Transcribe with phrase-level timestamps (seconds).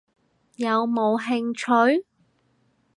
[0.57, 1.53] 有冇興
[1.99, 2.07] 趣？